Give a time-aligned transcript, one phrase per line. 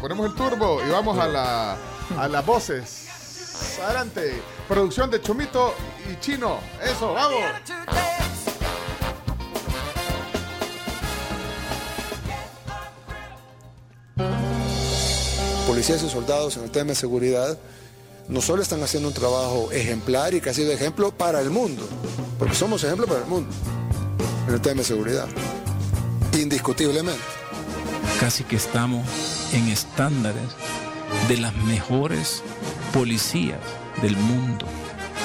[0.00, 1.76] ponemos el turbo y vamos a, la,
[2.16, 3.06] a las voces.
[3.84, 4.42] Adelante.
[4.68, 5.74] Producción de Chumito
[6.10, 6.58] y Chino.
[6.82, 7.40] Eso, vamos.
[15.66, 17.58] Policías y soldados en el tema de seguridad
[18.28, 21.88] no solo están haciendo un trabajo ejemplar y que ha sido ejemplo para el mundo,
[22.38, 23.50] porque somos ejemplo para el mundo
[24.46, 25.28] en el tema de seguridad,
[26.34, 27.22] indiscutiblemente.
[28.20, 30.48] Casi que estamos en estándares
[31.28, 32.42] de las mejores
[32.92, 33.58] policías
[34.02, 34.66] del mundo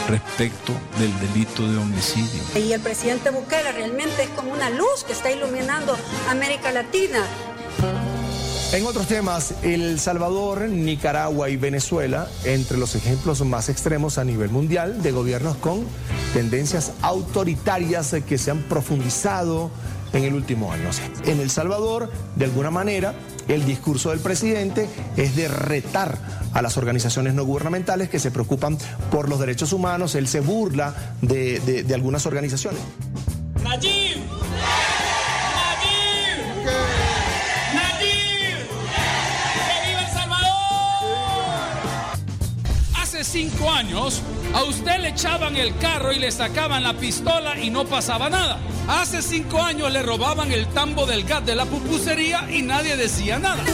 [0.07, 2.41] respecto del delito de homicidio.
[2.55, 5.95] Y el presidente Bukele realmente es como una luz que está iluminando
[6.29, 7.19] América Latina.
[8.73, 14.49] En otros temas, El Salvador, Nicaragua y Venezuela, entre los ejemplos más extremos a nivel
[14.49, 15.85] mundial de gobiernos con
[16.33, 19.69] tendencias autoritarias que se han profundizado
[20.11, 20.89] en el último año.
[21.25, 23.13] En El Salvador, de alguna manera,
[23.47, 26.17] el discurso del presidente es de retar
[26.53, 28.77] a las organizaciones no gubernamentales que se preocupan
[29.11, 30.15] por los derechos humanos.
[30.15, 32.81] Él se burla de, algunas organizaciones.
[33.63, 34.17] ¡Nayib!
[36.65, 37.02] Hace
[43.33, 44.21] cinco años
[44.53, 48.59] a usted le echaban el carro y le sacaban la pistola y no pasaba nada.
[48.87, 53.39] Hace cinco años le robaban el tambo del gas de la pupusería y nadie decía
[53.39, 53.63] nada.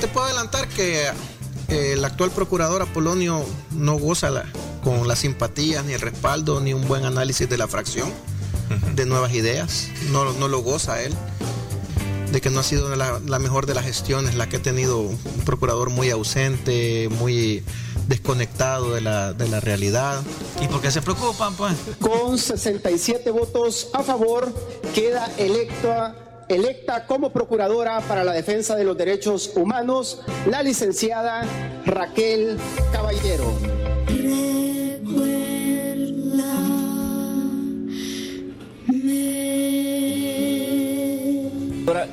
[0.00, 1.06] Te puedo adelantar que
[1.68, 4.44] eh, el actual procurador Apolonio no goza la-
[4.82, 8.10] con la simpatía, ni el respaldo, ni un buen análisis de la fracción
[8.94, 9.88] de nuevas ideas.
[10.10, 11.14] No, no lo goza él.
[12.32, 15.00] De que no ha sido la, la mejor de las gestiones, la que ha tenido
[15.00, 17.62] un procurador muy ausente, muy
[18.08, 20.22] desconectado de la, de la realidad.
[20.60, 21.74] ¿Y por qué se preocupan, pues?
[22.00, 24.52] Con 67 votos a favor,
[24.94, 26.14] queda electa,
[26.48, 31.44] electa como procuradora para la defensa de los derechos humanos la licenciada
[31.86, 32.58] Raquel
[32.92, 33.81] Caballero.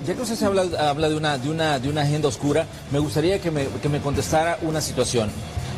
[0.09, 2.97] Ya que usted se habla, habla de, una, de, una, de una agenda oscura, me
[2.97, 5.29] gustaría que me, que me contestara una situación.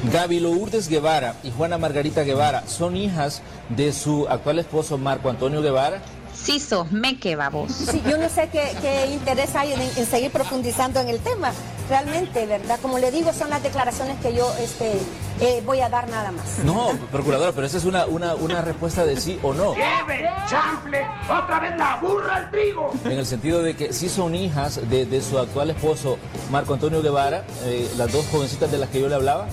[0.09, 5.61] Gaby Lourdes Guevara y Juana Margarita Guevara son hijas de su actual esposo Marco Antonio
[5.61, 6.01] Guevara.
[6.33, 7.73] Sí, sos, me que babos.
[7.73, 11.51] Sí, yo no sé qué, qué interés hay en, en seguir profundizando en el tema.
[11.91, 12.79] Realmente, ¿verdad?
[12.81, 14.93] Como le digo, son las declaraciones que yo este,
[15.41, 16.59] eh, voy a dar nada más.
[16.63, 19.73] No, procuradora, pero esa es una, una, una respuesta de sí o no.
[19.75, 21.05] ¡Lleve, chanfle!
[21.29, 22.93] ¡Otra vez la burra al trigo!
[23.03, 26.17] En el sentido de que sí son hijas de, de su actual esposo
[26.49, 29.47] Marco Antonio Guevara, eh, las dos jovencitas de las que yo le hablaba.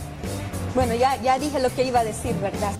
[0.77, 2.71] Bueno, ya, ya dije lo que iba a decir, ¿verdad?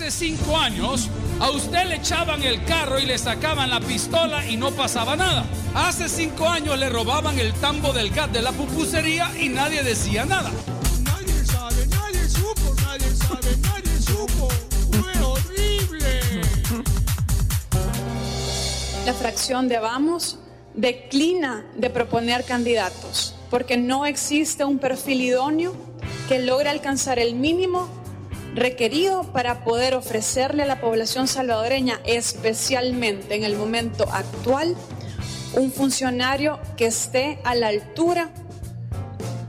[0.00, 4.56] Hace cinco años a usted le echaban el carro y le sacaban la pistola y
[4.56, 5.44] no pasaba nada.
[5.74, 10.24] Hace cinco años le robaban el tambo del gas de la pupusería y nadie decía
[10.24, 10.50] nada.
[11.04, 14.48] Nadie sabe, nadie supo, nadie sabe, nadie supo.
[14.90, 16.20] Fue horrible.
[19.04, 20.38] La fracción de Vamos
[20.72, 25.74] declina de proponer candidatos porque no existe un perfil idóneo
[26.26, 27.99] que logre alcanzar el mínimo
[28.54, 34.74] requerido para poder ofrecerle a la población salvadoreña, especialmente en el momento actual,
[35.54, 38.30] un funcionario que esté a la altura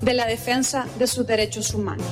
[0.02, 2.06] de la defensa de sus derechos humanos.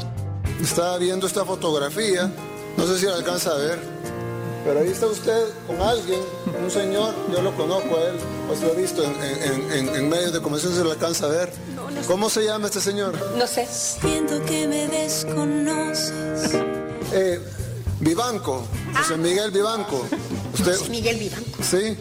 [0.62, 2.30] Estaba viendo esta fotografía,
[2.78, 3.80] no sé si la alcanza a ver,
[4.66, 6.20] pero ahí está usted con alguien,
[6.62, 8.16] un señor, yo lo conozco a él,
[8.48, 11.30] pues lo he visto en, en- en- en medios de comunicación, se lo alcanza a
[11.30, 11.52] ver.
[12.08, 13.14] ¿Cómo se llama este señor?
[13.38, 13.66] No sé.
[13.66, 16.52] Siento que me desconoces.
[17.12, 17.40] Eh,
[18.00, 18.66] Vivanco,
[18.96, 20.06] José Miguel Vivanco.
[20.54, 21.64] ¿Usted, José Miguel Vivanco.
[21.64, 21.98] ¿Sí?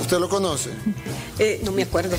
[0.00, 0.70] ¿Usted lo conoce?
[1.38, 2.16] Eh, no me acuerdo,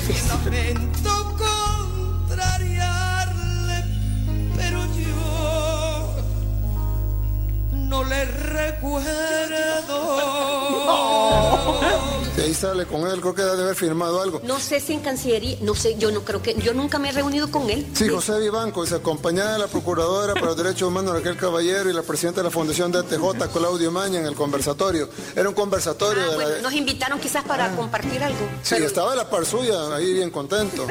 [12.42, 14.40] ahí sale con él, creo que debe haber firmado algo.
[14.44, 17.12] No sé si en Cancillería, no sé, yo no creo que, yo nunca me he
[17.12, 17.86] reunido con él.
[17.94, 21.92] Sí, José Vivanco, es acompañada de la Procuradora para los Derechos Humanos Raquel Caballero y
[21.92, 25.08] la Presidenta de la Fundación de ATJ, Claudio Maña, en el conversatorio.
[25.36, 26.62] Era un conversatorio Ah, de la...
[26.62, 28.38] nos invitaron quizás para compartir algo.
[28.62, 30.86] Sí, estaba a la par suya, ahí bien contento.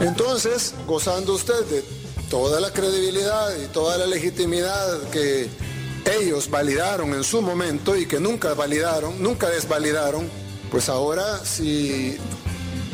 [0.00, 1.84] Entonces, gozando usted de
[2.30, 5.48] toda la credibilidad y toda la legitimidad que
[6.20, 10.28] ellos validaron en su momento y que nunca validaron, nunca desvalidaron,
[10.70, 12.16] pues ahora si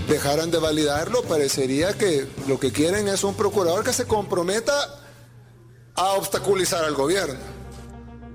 [0.09, 4.73] dejaran de validarlo, parecería que lo que quieren es un procurador que se comprometa
[5.94, 7.38] a obstaculizar al gobierno.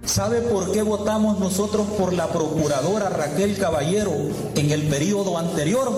[0.06, 4.14] ¿Sabe por qué votamos nosotros por la procuradora Raquel Caballero
[4.56, 5.92] en el periodo anterior?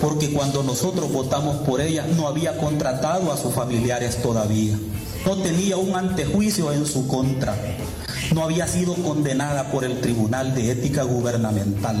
[0.00, 4.78] Porque cuando nosotros votamos por ella no había contratado a sus familiares todavía.
[5.26, 7.56] No tenía un antejuicio en su contra.
[8.34, 11.96] No había sido condenada por el Tribunal de Ética Gubernamental.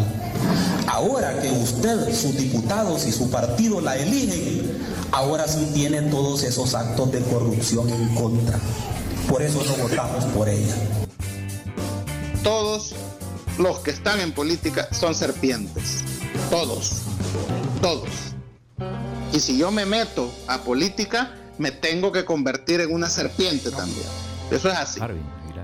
[0.86, 4.78] Ahora que usted, sus diputados y su partido la eligen,
[5.12, 8.58] ahora sí tiene todos esos actos de corrupción en contra.
[9.28, 10.74] Por eso no votamos por ella.
[12.42, 12.94] Todos
[13.58, 16.04] los que están en política son serpientes.
[16.50, 17.02] Todos.
[17.80, 18.08] Todos.
[19.32, 24.06] Y si yo me meto a política, me tengo que convertir en una serpiente también.
[24.50, 25.00] Eso es así.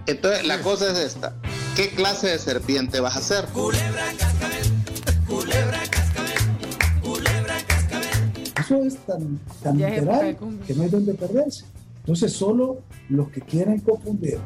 [0.07, 1.35] Entonces, la cosa es esta.
[1.77, 3.47] ¿Qué clase de serpiente vas a ser?
[8.61, 11.65] Eso es tan, tan Ya es literal época de que no hay donde perderse.
[12.01, 14.39] Entonces, solo los que quieren confundir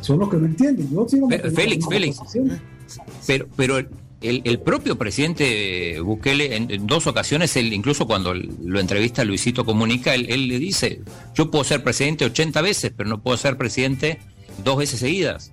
[0.00, 0.88] son los que no entienden.
[0.92, 2.20] Yo sigo Pero, Félix, Félix.
[3.26, 3.88] Pero, pero el,
[4.20, 10.14] el propio presidente Bukele, en, en dos ocasiones, él, incluso cuando lo entrevista Luisito Comunica,
[10.14, 11.02] él, él le dice,
[11.34, 14.18] yo puedo ser presidente 80 veces, pero no puedo ser presidente
[14.64, 15.52] dos veces seguidas.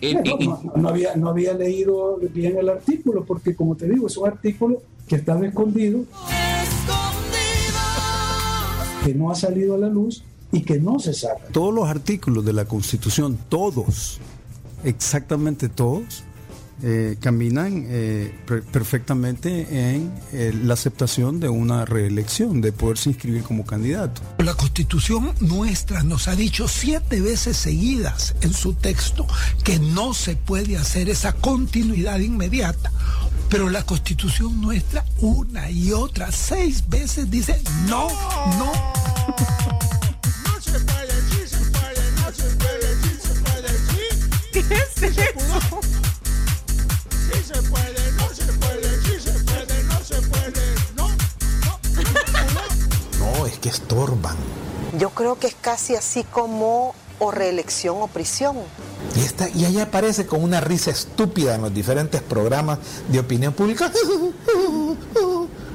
[0.00, 4.06] Bueno, y- no, no había, no había leído bien el artículo, porque como te digo,
[4.06, 6.04] es un artículo que estaba escondido,
[9.04, 10.22] que no ha salido a la luz
[10.52, 11.46] y que no se saca.
[11.52, 14.20] Todos los artículos de la Constitución, todos,
[14.84, 16.24] exactamente todos,
[16.82, 23.42] eh, caminan eh, per- perfectamente en eh, la aceptación de una reelección, de poderse inscribir
[23.42, 24.20] como candidato.
[24.38, 29.26] La constitución nuestra nos ha dicho siete veces seguidas en su texto
[29.64, 32.92] que no se puede hacer esa continuidad inmediata.
[33.48, 38.08] Pero la constitución nuestra una y otra, seis veces dice no,
[38.58, 38.72] no.
[44.52, 45.27] ¿Qué es
[53.68, 54.36] que estorban.
[54.98, 58.56] Yo creo que es casi así como o reelección o prisión.
[59.16, 62.78] Y, está, y ahí aparece con una risa estúpida en los diferentes programas
[63.08, 63.92] de opinión pública.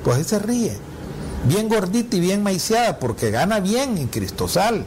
[0.04, 0.78] Pues ahí se ríe.
[1.46, 4.86] Bien gordita y bien maiciada porque gana bien en Cristosal.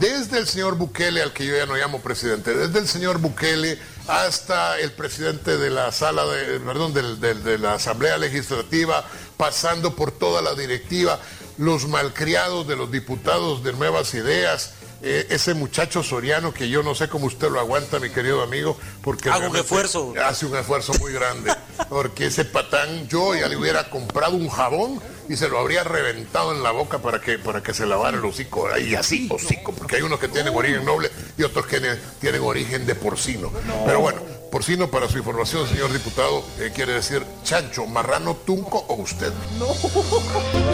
[0.00, 3.78] Desde el señor Bukele, al que yo ya no llamo presidente, desde el señor Bukele
[4.08, 9.04] hasta el presidente de la sala de, perdón, de la Asamblea Legislativa,
[9.36, 11.18] pasando por toda la directiva,
[11.60, 14.72] los malcriados de los diputados de Nuevas Ideas,
[15.02, 18.78] eh, ese muchacho Soriano que yo no sé cómo usted lo aguanta, mi querido amigo,
[19.02, 20.14] porque Hago un esfuerzo.
[20.24, 21.54] hace un esfuerzo muy grande,
[21.90, 26.52] porque ese patán yo ya le hubiera comprado un jabón y se lo habría reventado
[26.52, 29.96] en la boca para que, para que se lavara el hocico, y así, hocico, porque
[29.96, 33.52] hay unos que tienen origen noble y otros que ne- tienen origen de porcino.
[33.84, 38.94] Pero bueno, porcino para su información, señor diputado, eh, quiere decir chancho, marrano, tunco o
[38.96, 39.32] usted.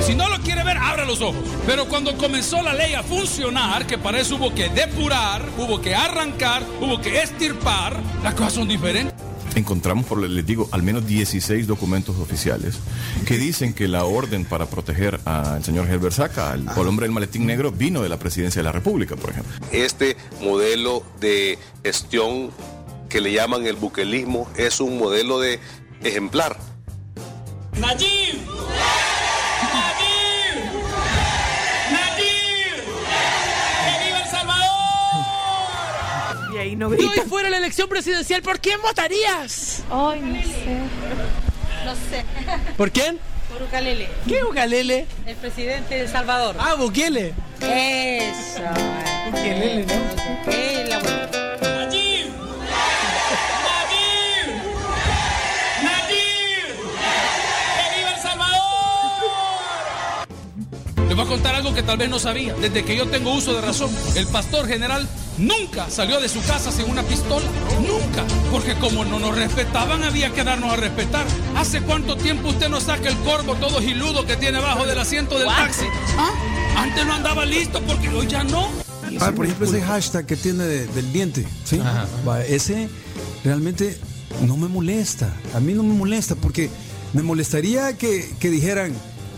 [0.00, 1.37] Si no lo quiere ver, abra los ojos.
[1.67, 5.94] Pero cuando comenzó la ley a funcionar, que para eso hubo que depurar, hubo que
[5.94, 9.14] arrancar, hubo que estirpar, las cosas son diferentes.
[9.55, 12.78] Encontramos, por les digo, al menos 16 documentos oficiales
[13.25, 17.12] que dicen que la orden para proteger al señor Herbert Saca, al, al hombre del
[17.12, 19.55] maletín negro, vino de la presidencia de la República, por ejemplo.
[19.73, 22.50] Este modelo de gestión
[23.16, 25.58] que le llaman el buquelismo es un modelo de
[26.02, 26.54] ejemplar.
[27.80, 28.42] ¡Nayib!
[29.73, 30.56] ¡Nayib!
[31.92, 32.76] ¡Nayib!
[33.87, 34.68] ¡Que viva El Salvador!
[36.52, 39.82] Y ahí no Si hoy fuera la elección presidencial, ¿por quién votarías?
[39.90, 40.76] Ay, no sé.
[41.87, 42.23] No sé.
[42.76, 43.18] ¿Por quién?
[43.50, 44.11] Por Ucalele.
[44.28, 45.06] ¿Qué Ucalele?
[45.25, 46.54] El presidente de El Salvador.
[46.58, 47.32] Ah, Bukele.
[47.62, 48.61] Eso.
[49.30, 50.52] Ukelele, ¿no?
[50.52, 50.92] El
[61.26, 62.54] voy a contar algo que tal vez no sabía.
[62.54, 65.06] Desde que yo tengo uso de razón, el pastor general
[65.38, 67.45] nunca salió de su casa sin una pistola.
[67.80, 68.25] Nunca.
[68.50, 71.26] Porque como no nos respetaban, había que darnos a respetar.
[71.56, 75.38] ¿Hace cuánto tiempo usted no saca el corvo todo giludo que tiene abajo del asiento
[75.38, 75.85] del taxi?
[76.16, 76.30] ¿Ah?
[76.78, 78.68] Antes no andaba listo porque hoy ya no.
[79.21, 81.80] Ah, por ejemplo, ese hashtag que tiene de- del diente, ¿sí?
[82.26, 82.88] Va, ese
[83.45, 83.99] realmente
[84.47, 85.33] no me molesta.
[85.54, 86.68] A mí no me molesta porque
[87.14, 88.92] me molestaría que, que dijeran,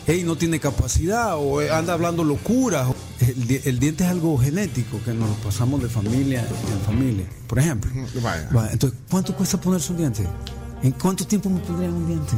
[0.09, 2.89] hey, no tiene capacidad o eh, anda hablando locura.
[3.21, 6.41] El, di- el diente es algo genético que nos lo pasamos de familia
[6.73, 7.91] en familia, por ejemplo.
[8.57, 10.25] Va, entonces, ¿cuánto cuesta ponerse un diente?
[10.83, 12.33] ¿En cuánto tiempo me pondría un diente?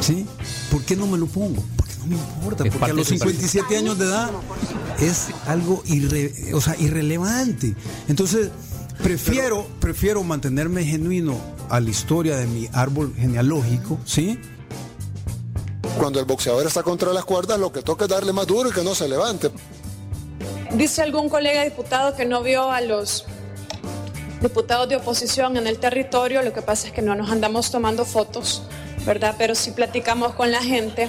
[0.00, 0.26] ¿Sí?
[0.70, 1.62] ¿Por qué no me lo pongo?
[1.76, 2.64] Porque no me importa.
[2.64, 4.30] Es Porque a los de su 57 años de edad
[5.00, 7.74] es algo irre- o sea, irrelevante.
[8.08, 8.50] Entonces,
[9.02, 11.36] Prefiero, prefiero mantenerme genuino
[11.70, 14.38] a la historia de mi árbol genealógico, ¿sí?
[16.02, 18.72] Cuando el boxeador está contra las cuerdas, lo que toca es darle más duro y
[18.72, 19.52] que no se levante.
[20.72, 23.24] Dice algún colega diputado que no vio a los
[24.40, 28.04] diputados de oposición en el territorio, lo que pasa es que no nos andamos tomando
[28.04, 28.64] fotos,
[29.06, 29.36] ¿verdad?
[29.38, 31.08] Pero sí platicamos con la gente.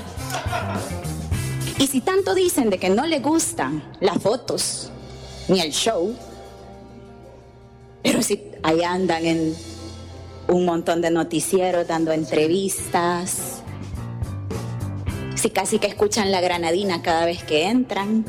[1.79, 4.91] Y si tanto dicen de que no le gustan las fotos
[5.47, 6.15] ni el show,
[8.03, 9.55] pero si ahí andan en
[10.49, 13.62] un montón de noticieros dando entrevistas,
[15.43, 18.23] si casi que escuchan la granadina cada vez que entran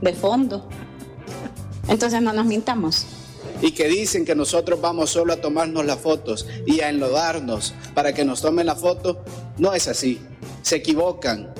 [0.00, 0.68] de fondo,
[1.88, 3.04] entonces no nos mintamos
[3.60, 8.12] y que dicen que nosotros vamos solo a tomarnos las fotos y a enlodarnos para
[8.12, 9.24] que nos tomen la foto,
[9.58, 10.20] no es así.
[10.62, 11.52] Se equivocan.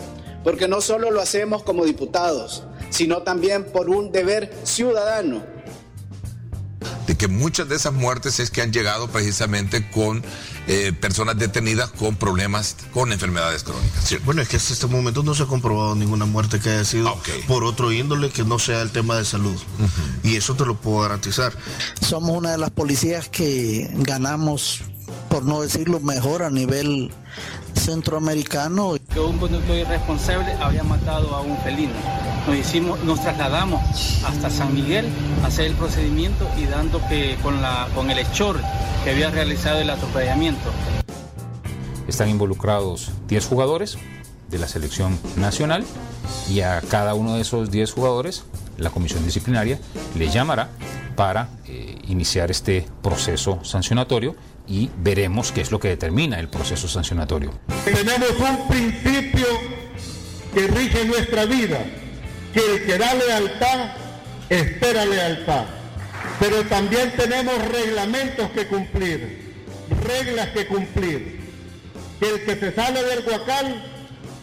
[0.45, 5.43] Porque no solo lo hacemos como diputados, sino también por un deber ciudadano
[7.07, 10.23] de que muchas de esas muertes es que han llegado precisamente con
[10.67, 14.17] eh, personas detenidas con problemas, con enfermedades crónicas.
[14.25, 17.17] Bueno, es que hasta este momento no se ha comprobado ninguna muerte que haya sido
[17.47, 19.57] por otro índole que no sea el tema de salud.
[20.23, 21.53] Y eso te lo puedo garantizar.
[22.01, 24.83] Somos una de las policías que ganamos,
[25.29, 27.13] por no decirlo mejor, a nivel
[27.75, 28.95] centroamericano.
[29.13, 31.95] Que un conductor irresponsable había matado a un felino.
[32.47, 33.81] Nos, hicimos, nos trasladamos
[34.25, 35.07] hasta San Miguel
[35.43, 38.61] a hacer el procedimiento y dando que con, la, con el hechor
[39.05, 40.71] que había realizado el atropellamiento.
[42.07, 43.99] Están involucrados 10 jugadores
[44.49, 45.85] de la selección nacional
[46.49, 48.45] y a cada uno de esos 10 jugadores
[48.79, 49.79] la comisión disciplinaria
[50.17, 50.69] le llamará
[51.17, 54.37] para eh, iniciar este proceso sancionatorio
[54.69, 57.53] y veremos qué es lo que determina el proceso sancionatorio.
[57.85, 59.47] Tenemos un principio
[60.53, 61.85] que rige nuestra vida,
[62.57, 63.91] que el que da lealtad
[64.49, 65.67] espera lealtad.
[66.41, 69.55] Pero también tenemos reglamentos que cumplir,
[70.03, 71.41] reglas que cumplir.
[72.19, 73.85] Que el que se sale del guacal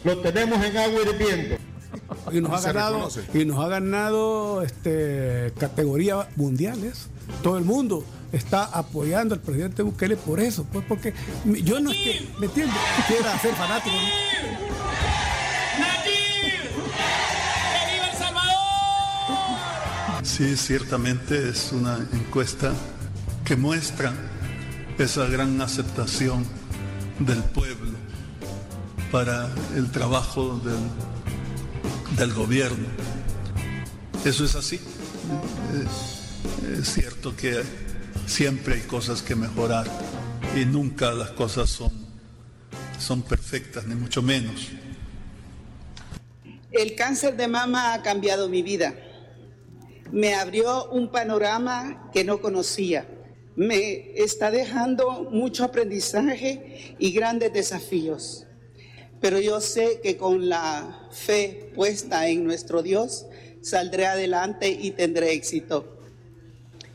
[0.03, 1.55] lo tenemos en agua hirviendo.
[2.31, 7.07] Y nos ha ganado, y nos ha ganado este, categorías mundiales.
[7.41, 11.13] Todo el mundo está apoyando al presidente Bukele por eso, pues porque
[11.45, 12.77] yo no es que, ¿me entiendes?
[13.07, 13.95] Quiera ser fanático.
[20.23, 22.73] Sí, ciertamente es una encuesta
[23.43, 24.13] que muestra
[24.97, 26.45] esa gran aceptación
[27.19, 27.91] del pueblo
[29.11, 32.87] para el trabajo del, del gobierno.
[34.23, 34.79] Eso es así.
[36.79, 37.61] Es cierto que
[38.25, 39.85] siempre hay cosas que mejorar
[40.55, 41.91] y nunca las cosas son,
[42.97, 44.69] son perfectas, ni mucho menos.
[46.71, 48.95] El cáncer de mama ha cambiado mi vida.
[50.11, 53.07] Me abrió un panorama que no conocía.
[53.55, 58.45] Me está dejando mucho aprendizaje y grandes desafíos.
[59.21, 63.25] Pero yo sé que con la fe puesta en nuestro Dios
[63.61, 65.92] saldré adelante y tendré éxito.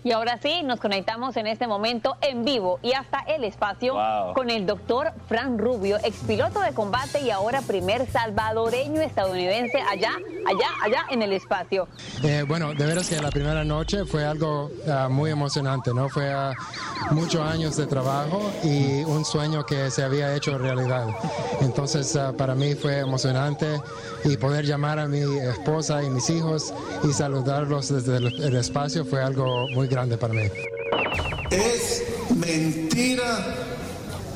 [0.05, 3.97] Y ahora sí, nos conectamos en este momento en vivo y hasta el espacio
[4.33, 10.12] con el doctor Fran Rubio, expiloto de combate y ahora primer salvadoreño estadounidense allá,
[10.47, 11.88] allá, allá en el espacio.
[12.23, 16.09] Eh, bueno, de veras que la primera noche fue algo ah, muy emocionante, ¿no?
[16.09, 16.52] Fue ah,
[17.11, 21.09] muchos años de trabajo y un sueño que se había hecho realidad.
[21.61, 23.81] Entonces, ah, para mí fue emocionante
[24.25, 29.23] y poder llamar a mi esposa y mis hijos y saludarlos desde el espacio fue
[29.23, 30.42] algo muy grande para mí.
[31.50, 32.04] Es
[32.37, 33.57] mentira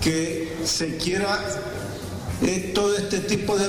[0.00, 1.38] que se quiera
[2.42, 3.66] eh, todo este tipo de,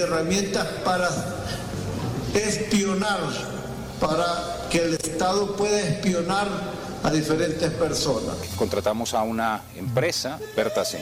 [0.00, 1.08] herramientas para
[2.34, 3.20] espionar,
[4.00, 6.48] para que el Estado pueda espionar
[7.02, 8.36] a diferentes personas.
[8.56, 10.94] Contratamos a una empresa, expertas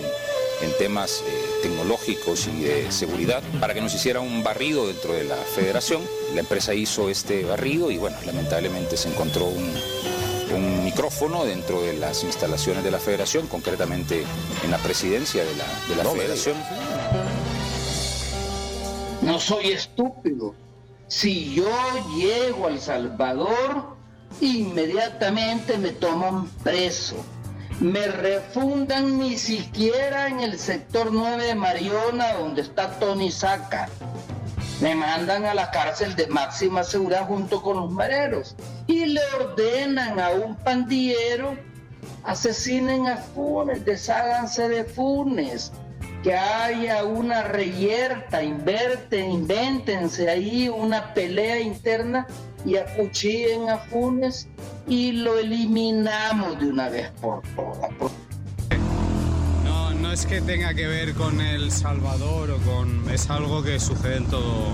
[0.63, 5.25] en, temas eh, tecnológicos y de seguridad, para que nos hiciera un barrido dentro de
[5.25, 6.03] la federación.
[6.35, 9.73] La empresa hizo este barrido y bueno, lamentablemente se encontró un,
[10.55, 14.25] un micrófono dentro de las instalaciones de la federación, concretamente
[14.65, 16.57] en la presidencia de la, de la federación.
[19.23, 20.55] No soy estúpido.
[21.07, 21.71] Si yo
[22.17, 23.97] llego a El Salvador,
[24.41, 27.17] inmediatamente me toman preso.
[27.83, 33.89] Me refundan ni siquiera en el sector 9 de Mariona, donde está Tony Saca
[34.81, 38.57] me mandan a la cárcel de máxima seguridad junto con los mareros
[38.89, 41.57] y le ordenan a un pandillero
[42.25, 45.73] asesinen a Funes, desháganse de Funes.
[46.23, 52.27] Que haya una reyerta, inverten, invéntense ahí una pelea interna
[52.65, 54.49] y acuchillen a Funes
[54.87, 57.91] y lo eliminamos de una vez por todas.
[59.65, 63.11] No, no es que tenga que ver con El Salvador o con...
[63.11, 64.69] Es algo que sucede en todo...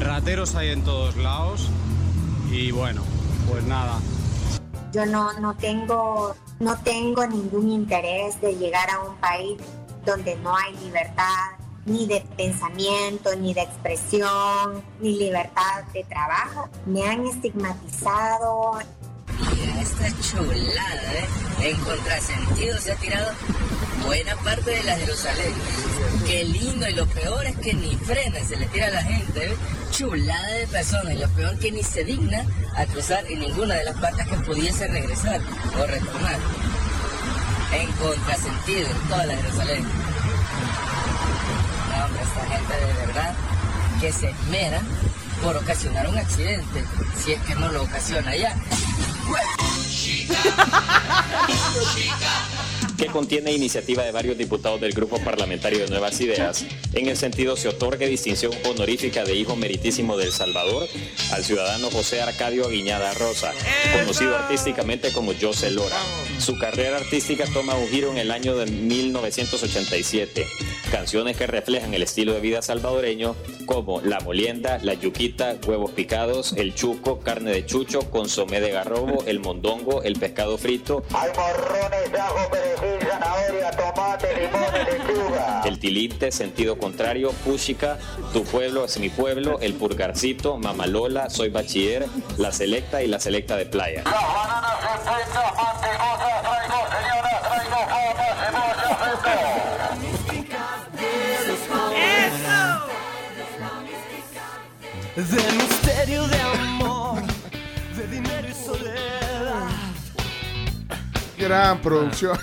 [0.00, 1.70] Rateros hay en todos lados
[2.50, 3.02] y bueno,
[3.48, 4.00] pues nada.
[4.92, 9.58] Yo no, no, tengo, no tengo ningún interés de llegar a un país
[10.06, 11.50] donde no hay libertad
[11.84, 16.68] ni de pensamiento, ni de expresión, ni libertad de trabajo.
[16.86, 18.78] Me han estigmatizado.
[19.38, 21.26] Mira esta chulada, ¿eh?
[21.60, 23.30] En contrasentido se ha tirado
[24.04, 25.52] buena parte de la Jerusalén.
[26.26, 29.52] Qué lindo, y lo peor es que ni frena, se le tira a la gente,
[29.52, 29.56] ¿eh?
[29.90, 32.44] Chulada de personas, y lo peor que ni se digna
[32.76, 35.40] a cruzar en ninguna de las partes que pudiese regresar
[35.80, 36.38] o retornar.
[37.72, 39.84] En contrasentido, en toda la Jerusalén.
[41.88, 43.34] No, hombre, esta gente de verdad
[44.00, 44.80] que se esmera
[45.42, 46.84] por ocasionar un accidente,
[47.22, 48.54] si es que no lo ocasiona ya.
[52.96, 56.64] que contiene iniciativa de varios diputados del Grupo Parlamentario de Nuevas Ideas.
[56.94, 60.88] En el sentido se otorgue distinción honorífica de Hijo Meritísimo del Salvador
[61.32, 63.52] al ciudadano José Arcadio Aguiñada Rosa,
[63.92, 65.98] conocido artísticamente como José Lora.
[66.38, 70.46] Su carrera artística toma un giro en el año de 1987.
[70.90, 73.34] Canciones que reflejan el estilo de vida salvadoreño
[73.66, 79.24] como La Molienda, La Yuquita, Huevos Picados, El Chuco, Carne de Chucho, Consomé de Garrobo,
[79.26, 81.02] El Mondongo, El Pescado Frito.
[85.64, 87.98] El tilinte, sentido contrario, Púchica,
[88.32, 92.06] Tu pueblo es mi pueblo, El Purgarcito, Mamalola, Soy bachiller,
[92.38, 94.04] La Selecta y La Selecta de Playa.
[94.04, 94.10] De
[105.16, 107.22] misterio de amor,
[107.96, 109.68] de dinero y soledad.
[111.38, 112.38] Gran producción.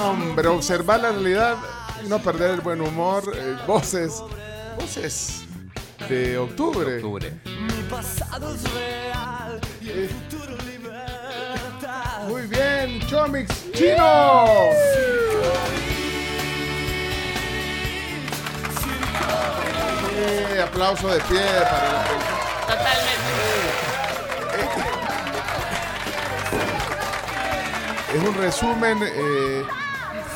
[0.00, 1.56] Hombre, observar la realidad
[2.04, 3.32] y no perder el buen humor.
[3.36, 4.22] eh, voces.
[4.80, 5.44] Voces
[6.08, 7.00] de octubre.
[7.44, 12.26] Mi pasado es real y el futuro libertad.
[12.28, 14.44] Muy bien, Chomix Chino.
[20.62, 22.04] Aplauso de pie para
[28.14, 28.98] Es un resumen.
[29.02, 29.62] eh,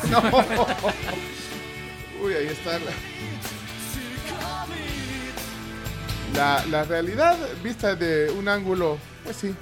[0.09, 0.21] no.
[2.23, 2.79] Uy, ahí está.
[6.33, 9.55] La, la, la realidad vista de un ángulo, pues sí,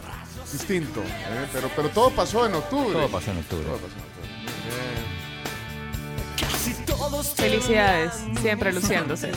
[0.52, 1.02] distinto.
[1.02, 2.94] eh, Pero, pero todo pasó en octubre.
[2.94, 3.66] Todo pasó en octubre.
[3.66, 4.16] Todo pasó en octubre.
[7.36, 9.32] Felicidades, siempre luciéndose.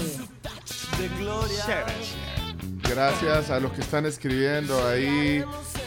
[0.99, 1.87] De gloria.
[2.83, 5.45] Gracias a los que están escribiendo ahí.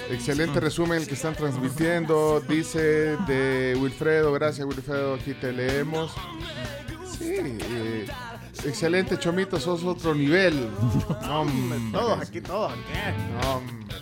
[0.09, 2.39] Excelente resumen el que están transmitiendo.
[2.41, 4.31] Dice de Wilfredo.
[4.33, 5.15] Gracias, Wilfredo.
[5.15, 6.13] Aquí te leemos.
[7.17, 7.35] Sí.
[7.39, 8.05] eh,
[8.65, 9.59] excelente, Chomito.
[9.59, 10.69] Sos otro nivel.
[11.23, 11.79] No, hombre.
[11.91, 12.81] Todos aquí, todos aquí.
[13.41, 13.97] No, hombre.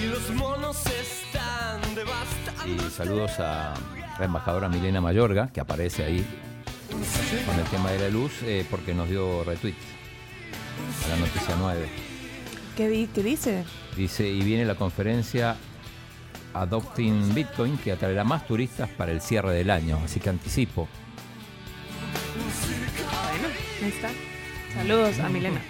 [0.00, 2.86] Y los monos están devastando.
[2.86, 3.74] Y saludos a
[4.18, 6.26] la embajadora Milena Mayorga, que aparece ahí
[7.46, 9.74] con el tema de la luz, eh, porque nos dio retweet
[11.04, 11.86] a la noticia 9.
[12.76, 13.64] ¿Qué, di- qué dice?
[13.96, 15.56] Dice, y viene la conferencia
[16.54, 20.88] Adopting Bitcoin, que atraerá más turistas para el cierre del año, así que anticipo.
[23.30, 23.48] Bueno,
[23.82, 24.10] ahí está.
[24.74, 25.60] Saludos a Milena.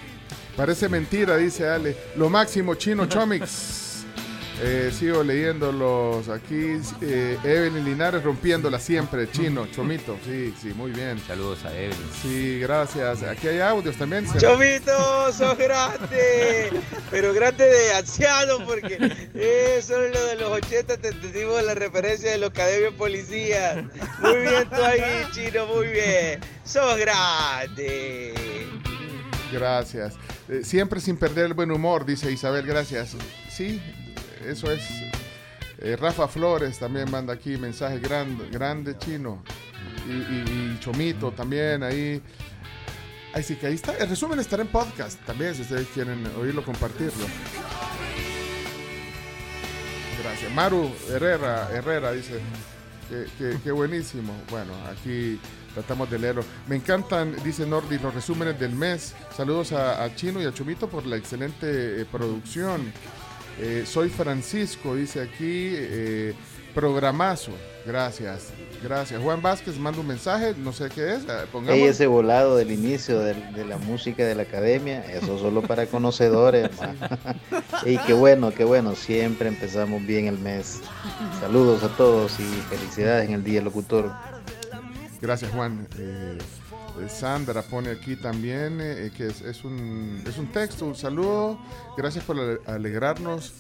[0.56, 1.96] Parece mentira, dice Ale.
[2.16, 3.78] Lo máximo, Chino Chomix.
[4.60, 6.78] Eh, sigo leyéndolos aquí.
[7.00, 9.30] Eh, Evelyn Linares rompiéndola siempre.
[9.30, 10.16] Chino, Chomito.
[10.24, 11.18] Sí, sí, muy bien.
[11.26, 12.10] Saludos a Evelyn.
[12.20, 13.22] Sí, gracias.
[13.22, 14.26] Aquí hay audios también.
[14.38, 16.70] Chomito, sos grande,
[17.10, 18.96] pero grande de anciano porque
[19.34, 23.76] eso es lo de los 80, te decimos la referencia de los academios policías.
[24.20, 26.40] Muy bien tú ahí, chino, muy bien.
[26.64, 28.34] Sos grande.
[29.50, 30.14] Gracias.
[30.48, 32.66] Eh, siempre sin perder el buen humor, dice Isabel.
[32.66, 33.16] Gracias.
[33.50, 33.80] Sí,
[34.46, 34.82] eso es.
[35.78, 39.42] Eh, Rafa Flores también manda aquí mensaje grande, grande chino.
[40.08, 42.22] Y, y- y Chomito también ahí.
[43.34, 43.96] Así que ahí está.
[43.96, 47.26] El resumen estará en podcast también, si ustedes quieren oírlo, compartirlo.
[50.22, 50.52] Gracias.
[50.52, 52.38] Maru Herrera, Herrera dice
[53.08, 54.32] que, que- que buenísimo.
[54.50, 55.40] Bueno, aquí
[55.74, 56.44] tratamos de leerlo.
[56.68, 59.14] Me encantan, dice Nordi, los resúmenes del mes.
[59.36, 62.92] Saludos a, a Chino y a Chomito por la excelente eh, producción.
[63.60, 65.72] Eh, soy Francisco, dice aquí.
[65.74, 66.34] eh,
[66.74, 67.52] Programazo.
[67.84, 68.48] Gracias.
[68.82, 69.20] Gracias.
[69.20, 71.24] Juan Vázquez manda un mensaje, no sé qué es.
[71.24, 71.78] eh, Pongamos.
[71.82, 73.34] Ese volado del inicio de,
[73.66, 76.70] la música de la academia, eso solo para conocedores.
[77.84, 80.80] y qué bueno, qué bueno, siempre empezamos bien el mes.
[81.40, 84.10] Saludos a todos y felicidades en el Día del Locutor.
[85.20, 85.86] Gracias, Juan.
[85.98, 86.38] Eh,
[87.08, 91.58] Sandra pone aquí también eh, que es, es un, es un texto, un saludo.
[91.96, 93.52] Gracias por ale- alegrarnos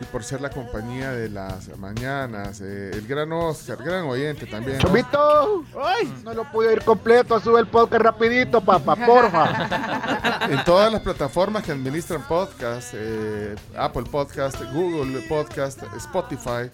[0.00, 2.60] y por ser la compañía de las mañanas.
[2.60, 4.78] Eh, el gran Oscar, gran oyente también.
[4.78, 4.82] ¿no?
[4.82, 10.48] Chomito, ay, no lo pude ir completo, sube el podcast rapidito, papá, porfa.
[10.50, 16.68] En todas las plataformas que administran podcast, eh, Apple Podcast, Google Podcast, Spotify,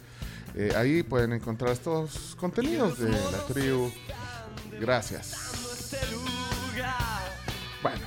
[0.55, 3.91] eh, ahí pueden encontrar estos contenidos de la tribu.
[4.81, 5.58] Gracias.
[7.83, 7.99] Bueno.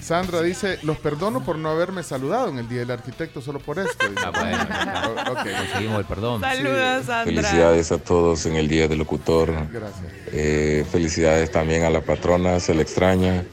[0.00, 3.78] Sandra dice, los perdono por no haberme saludado en el Día del Arquitecto solo por
[3.78, 4.08] esto.
[4.08, 4.26] Dice.
[4.26, 5.38] O- ok.
[5.56, 6.40] Conseguimos el perdón.
[6.40, 7.24] Saludos, Sandra.
[7.24, 9.52] Felicidades a todos en el Día del Locutor.
[9.70, 10.02] Gracias.
[10.32, 13.44] Eh, felicidades también a la patrona, se le extraña.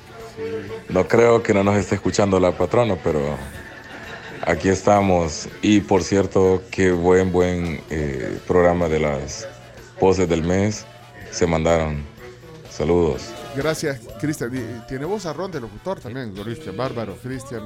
[0.89, 3.37] No creo que no nos esté escuchando la patrona, pero
[4.43, 5.47] aquí estamos.
[5.61, 9.47] Y por cierto, qué buen, buen eh, programa de las
[9.99, 10.87] poses del mes
[11.37, 12.03] se mandaron.
[12.69, 13.21] Saludos.
[13.55, 14.51] Gracias, Cristian.
[14.87, 17.63] Tiene voz arrón de locutor también, Cristian, bárbaro, Cristian.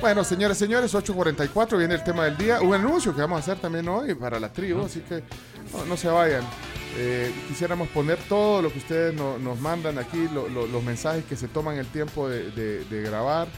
[0.00, 2.60] Bueno, señores, señores, 8.44 viene el tema del día.
[2.60, 5.22] Un anuncio que vamos a hacer también hoy para la tribu, así que
[5.72, 6.42] no, no se vayan.
[6.98, 11.24] Eh, quisiéramos poner todo lo que ustedes no- nos mandan aquí, lo- lo- los mensajes
[11.24, 13.48] que se toman el tiempo de, de- de grabar.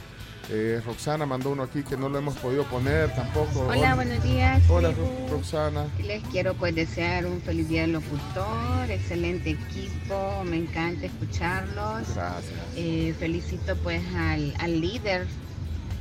[0.50, 3.66] Eh, Roxana mandó uno aquí que no lo hemos podido poner tampoco.
[3.68, 4.62] Hola, buenos días.
[4.70, 4.92] Hola.
[4.92, 5.86] Ro- Roxana.
[6.02, 12.14] Les quiero pues desear un feliz día del locutor, excelente equipo, me encanta escucharlos.
[12.14, 12.54] Gracias.
[12.76, 15.26] Eh, felicito pues al, al líder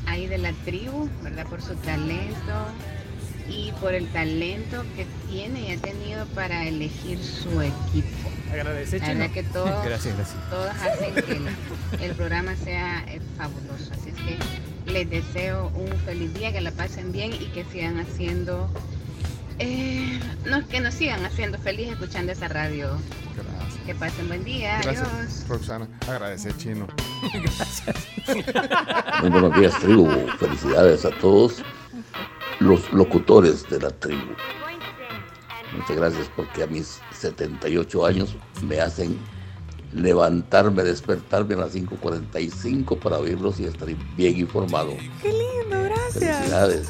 [0.06, 1.46] ahí de la tribu, ¿verdad?
[1.48, 2.54] Por su talento
[3.50, 8.30] y por el talento que tiene y ha tenido para elegir su equipo.
[8.52, 10.50] Agradece, La verdad que todos, Gracias, gracias.
[10.50, 11.48] todos hacen que el,
[12.02, 13.92] el programa sea eh, fabuloso.
[13.94, 18.00] Así es que les deseo un feliz día, que la pasen bien y que sigan
[18.00, 18.70] haciendo,
[19.60, 22.98] eh, no, que nos sigan haciendo feliz escuchando esa radio.
[23.36, 23.82] Gracias.
[23.86, 24.80] Que pasen buen día.
[24.80, 24.96] Adiós.
[24.96, 25.88] Gracias, Roxana.
[26.08, 26.88] Agradece, chino.
[29.22, 30.10] Muy buenos días, tribu.
[30.40, 31.64] Felicidades a todos
[32.60, 34.34] los locutores de la tribu.
[35.78, 39.18] Muchas gracias porque a mis 78 años me hacen
[39.94, 44.96] levantarme, despertarme a las 5.45 para oírlos y estar bien informado.
[45.22, 46.36] Qué lindo, gracias.
[46.38, 46.88] Felicidades.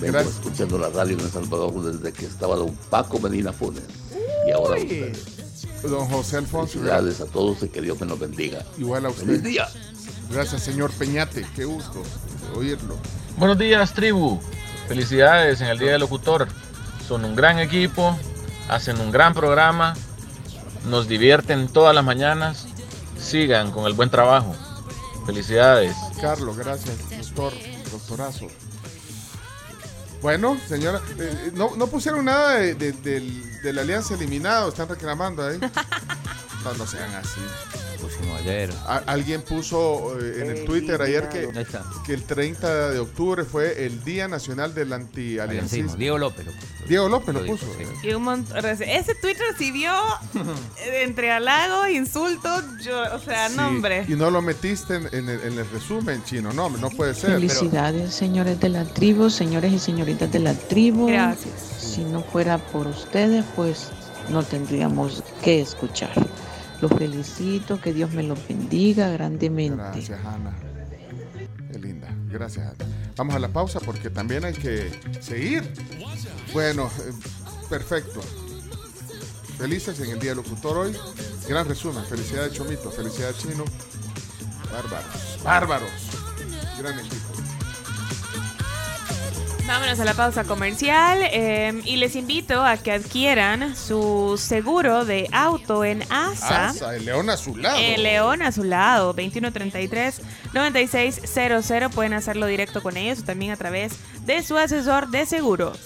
[0.00, 0.34] Vengo Gracias.
[0.34, 3.84] escuchando la radio en El Salvador desde que estaba don Paco Medina Funes.
[4.46, 5.24] Y ahora ustedes.
[5.82, 6.72] Don José Alfonso.
[6.72, 8.64] Felicidades a todos y que Dios me los bendiga.
[8.78, 9.26] Igual a usted.
[9.26, 9.68] Feliz día.
[10.30, 11.46] Gracias, señor Peñate.
[11.54, 12.02] Qué gusto
[12.56, 12.96] oírlo.
[13.36, 14.40] Buenos días, tribu.
[14.86, 16.46] Felicidades en el Día del Locutor.
[17.06, 18.16] Son un gran equipo,
[18.68, 19.94] hacen un gran programa,
[20.86, 22.66] nos divierten todas las mañanas.
[23.18, 24.54] Sigan con el buen trabajo.
[25.26, 25.96] Felicidades.
[26.20, 27.52] Carlos, gracias, doctor,
[27.90, 28.46] doctorazo.
[30.22, 35.58] Bueno, señora, eh, no, no pusieron nada de, de la alianza eliminado, están reclamando ahí.
[36.64, 37.42] No, no sean así.
[38.00, 38.70] Pusimos ayer.
[39.06, 44.28] Alguien puso eh, en el Twitter ayer que, el 30 de octubre fue el Día
[44.28, 45.40] Nacional del Aliancismo.
[45.42, 45.96] Anti-Aliancismo.
[45.96, 46.46] Diego López.
[46.46, 46.52] lo-
[46.88, 47.66] Diego López lo puso.
[47.78, 48.08] sí.
[48.08, 49.92] Y un montón, ese tweet recibió
[50.34, 54.04] eh, entre halagos, insultos, yo, o sea, Sí, nombre.
[54.08, 57.30] Y no lo metiste en, en el, en el resumen chino, no, no puede ser.
[57.32, 61.06] Felicidades, señores de la tribu, señores y señoritas de la tribu.
[61.06, 61.54] Gracias.
[61.78, 63.88] Si no fuera por ustedes, pues
[64.30, 66.12] no tendríamos que escuchar.
[66.84, 69.74] Los felicito, que Dios me los bendiga grandemente.
[69.74, 70.54] Gracias, Ana.
[71.72, 72.14] Qué linda.
[72.30, 72.92] Gracias, Ana.
[73.16, 74.90] Vamos a la pausa porque también hay que
[75.22, 75.72] seguir.
[76.52, 77.12] Bueno, eh,
[77.70, 78.20] perfecto.
[79.56, 80.96] Felices en el Día del Locutor hoy.
[81.48, 82.04] Gran resumen.
[82.04, 82.90] Felicidades, Chomito.
[82.90, 83.64] Felicidades, Chino.
[84.70, 85.40] Bárbaros.
[85.42, 85.90] Bárbaros.
[86.78, 87.33] Gran equipo.
[89.66, 95.26] Vámonos a la pausa comercial eh, y les invito a que adquieran su seguro de
[95.32, 96.68] auto en ASA.
[96.68, 97.78] Asa, el león azulado.
[97.78, 101.90] El León a su lado, 2133-9600.
[101.90, 103.94] Pueden hacerlo directo con ellos o también a través
[104.26, 105.78] de su asesor de seguros.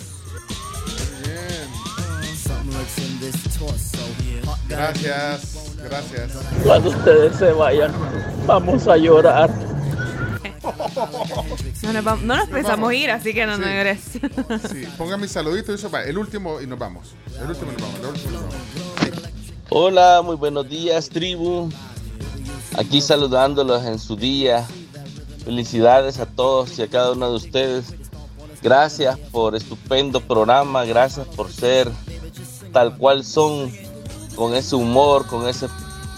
[4.69, 5.57] Gracias.
[5.85, 6.33] Gracias.
[6.65, 7.93] Cuando ustedes se vayan,
[8.45, 9.49] vamos a llorar.
[11.83, 13.61] No nos, vam- no nos pensamos ir, así que no Sí.
[13.61, 14.01] nos llores.
[14.71, 16.03] Sí, ponga mi saludito y eso va.
[16.03, 17.15] El último y nos vamos.
[17.41, 18.01] El último y nos vamos.
[18.01, 19.29] El último y nos vamos.
[19.71, 21.71] Hola, muy buenos días, tribu.
[22.77, 24.67] Aquí saludándolos en su día.
[25.45, 27.87] Felicidades a todos y a cada uno de ustedes
[28.61, 31.89] Gracias por estupendo programa, gracias por ser
[32.73, 33.73] tal cual son,
[34.35, 35.69] con ese humor, con ese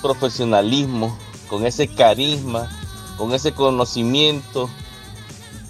[0.00, 1.16] profesionalismo,
[1.50, 2.70] con ese carisma,
[3.20, 4.70] con ese conocimiento,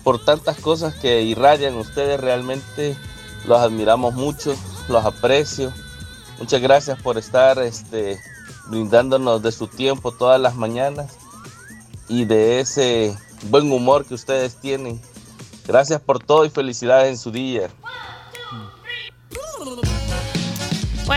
[0.05, 2.97] por tantas cosas que irradian ustedes, realmente
[3.45, 4.55] los admiramos mucho,
[4.89, 5.73] los aprecio.
[6.39, 8.21] Muchas gracias por estar este,
[8.69, 11.17] brindándonos de su tiempo todas las mañanas
[12.09, 13.19] y de ese
[13.51, 15.03] buen humor que ustedes tienen.
[15.67, 17.69] Gracias por todo y felicidades en su día.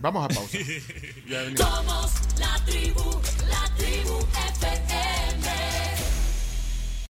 [0.00, 0.58] Vamos a pausa.
[1.56, 4.18] Somos la tribu, la tribu
[4.60, 5.13] FM.